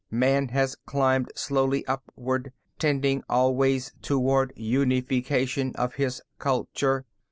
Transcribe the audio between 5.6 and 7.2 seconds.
of his culture.